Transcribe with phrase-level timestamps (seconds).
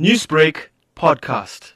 [0.00, 1.70] Newsbreak podcast.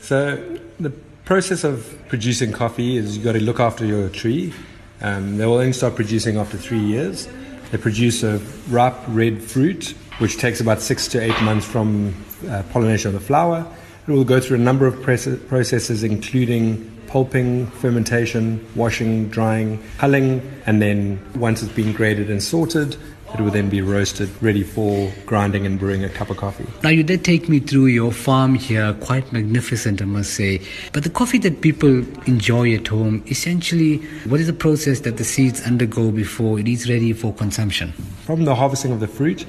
[0.00, 0.88] So the
[1.26, 4.54] process of producing coffee is you've got to look after your tree.
[5.02, 7.28] Um, they will only start producing after three years.
[7.70, 8.38] They produce a
[8.70, 12.14] ripe red fruit, which takes about six to eight months from
[12.48, 13.66] uh, pollination of the flower.
[14.08, 20.80] It will go through a number of processes, including pulping, fermentation, washing, drying, hulling, and
[20.80, 22.96] then once it's been graded and sorted,
[23.34, 26.66] it will then be roasted, ready for grinding and brewing a cup of coffee.
[26.82, 30.62] Now, you did take me through your farm here, quite magnificent, I must say.
[30.94, 35.24] But the coffee that people enjoy at home, essentially, what is the process that the
[35.24, 37.92] seeds undergo before it is ready for consumption?
[38.24, 39.44] From the harvesting of the fruit,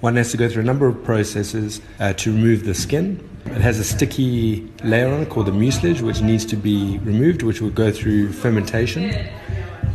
[0.00, 3.28] one has to go through a number of processes uh, to remove the skin.
[3.46, 7.42] It has a sticky layer on it called the mucilage, which needs to be removed,
[7.42, 9.10] which will go through fermentation.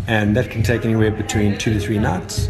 [0.08, 2.50] And that can take anywhere between two to three nights.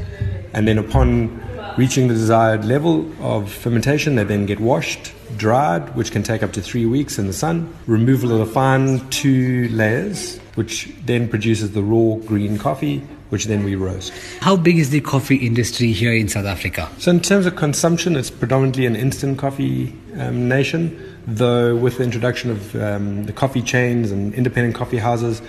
[0.54, 1.40] And then upon
[1.78, 6.54] reaching the desired level of fermentation, they then get washed, dried, which can take up
[6.54, 11.72] to three weeks in the sun, removal of the fine two layers, which then produces
[11.72, 14.14] the raw green coffee, which then we roast.
[14.42, 16.88] How big is the coffee industry here in South Africa?
[17.00, 22.04] So, in terms of consumption, it's predominantly an instant coffee um, nation, though, with the
[22.04, 25.42] introduction of um, the coffee chains and independent coffee houses,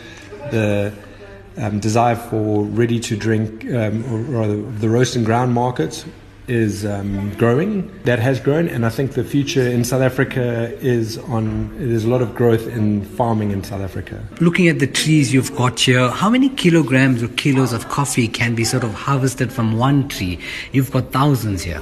[0.51, 0.95] the
[1.59, 6.07] um, desire for ready to drink, um, or rather, the roast and ground market
[6.49, 7.91] is um, growing.
[8.05, 11.77] That has grown, and I think the future in South Africa is on.
[11.79, 14.23] There's a lot of growth in farming in South Africa.
[14.41, 18.55] Looking at the trees you've got here, how many kilograms or kilos of coffee can
[18.55, 20.39] be sort of harvested from one tree?
[20.73, 21.81] You've got thousands here.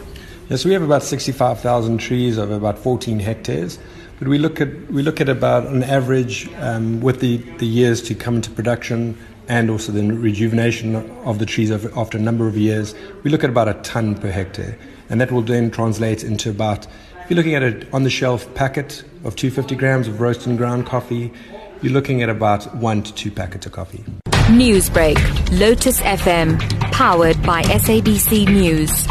[0.49, 3.79] Yes, we have about 65,000 trees over about 14 hectares.
[4.19, 8.01] But we look at we look at about an average um, with the, the years
[8.03, 9.17] to come into production
[9.49, 13.51] and also the rejuvenation of the trees after a number of years, we look at
[13.51, 14.79] about a ton per hectare.
[15.11, 18.53] And that will then translate into about, if you're looking at an on the shelf
[18.55, 21.33] packet of 250 grams of roast and ground coffee,
[21.83, 24.05] you're looking at about one to two packets of coffee.
[24.49, 25.19] Newsbreak,
[25.59, 26.59] Lotus FM,
[26.93, 29.07] powered by SABC News.